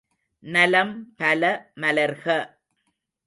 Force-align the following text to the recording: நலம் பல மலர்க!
நலம் 0.43 0.93
பல 1.19 1.43
மலர்க! 1.77 2.25